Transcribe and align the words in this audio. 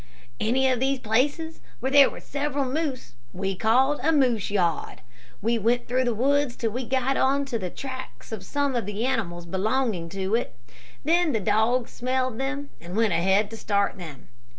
"Any 0.39 0.67
of 0.67 0.79
these 0.79 0.97
places 0.97 1.59
where 1.79 1.91
there 1.91 2.09
were 2.09 2.19
several 2.21 2.65
moose 2.65 3.13
we 3.33 3.55
called 3.55 3.99
a 4.01 4.11
moose 4.11 4.49
yard. 4.49 5.01
We 5.43 5.59
went 5.59 5.87
through 5.87 6.05
the 6.05 6.15
woods 6.15 6.55
till 6.55 6.71
we 6.71 6.85
got 6.87 7.17
on 7.17 7.45
to 7.45 7.59
the 7.59 7.69
tracks 7.69 8.31
of 8.31 8.43
some 8.43 8.75
of 8.75 8.87
the 8.87 9.05
animals 9.05 9.45
belonging 9.45 10.09
to 10.09 10.33
it, 10.33 10.57
then 11.05 11.33
the 11.33 11.39
dogs 11.39 11.91
smelled 11.91 12.39
them 12.39 12.71
and 12.81 12.95
went 12.97 13.13
ahead 13.13 13.51
to 13.51 13.57
start 13.57 13.99
them. 13.99 14.27